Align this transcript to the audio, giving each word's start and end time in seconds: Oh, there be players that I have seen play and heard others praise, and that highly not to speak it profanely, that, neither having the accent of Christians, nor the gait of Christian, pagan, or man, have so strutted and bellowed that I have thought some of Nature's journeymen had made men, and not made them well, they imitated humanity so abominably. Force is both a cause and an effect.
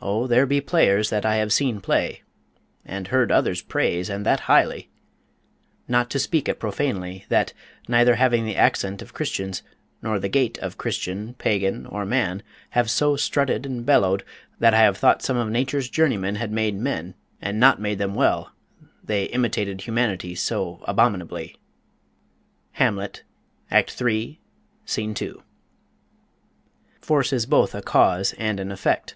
Oh, 0.00 0.26
there 0.26 0.46
be 0.46 0.62
players 0.62 1.10
that 1.10 1.26
I 1.26 1.36
have 1.36 1.52
seen 1.52 1.82
play 1.82 2.22
and 2.86 3.08
heard 3.08 3.30
others 3.30 3.60
praise, 3.60 4.08
and 4.08 4.24
that 4.24 4.40
highly 4.48 4.88
not 5.86 6.08
to 6.12 6.18
speak 6.18 6.48
it 6.48 6.58
profanely, 6.58 7.26
that, 7.28 7.52
neither 7.86 8.14
having 8.14 8.46
the 8.46 8.56
accent 8.56 9.02
of 9.02 9.12
Christians, 9.12 9.62
nor 10.00 10.18
the 10.18 10.30
gait 10.30 10.56
of 10.60 10.78
Christian, 10.78 11.34
pagan, 11.34 11.84
or 11.84 12.06
man, 12.06 12.42
have 12.70 12.88
so 12.88 13.14
strutted 13.14 13.66
and 13.66 13.84
bellowed 13.84 14.24
that 14.58 14.72
I 14.72 14.78
have 14.78 14.96
thought 14.96 15.20
some 15.20 15.36
of 15.36 15.50
Nature's 15.50 15.90
journeymen 15.90 16.36
had 16.36 16.50
made 16.50 16.74
men, 16.76 17.14
and 17.38 17.60
not 17.60 17.78
made 17.78 17.98
them 17.98 18.14
well, 18.14 18.54
they 19.04 19.24
imitated 19.26 19.82
humanity 19.82 20.34
so 20.34 20.82
abominably. 20.88 21.56
Force 22.74 24.12
is 27.34 27.44
both 27.46 27.74
a 27.74 27.82
cause 27.82 28.32
and 28.38 28.58
an 28.60 28.72
effect. 28.72 29.14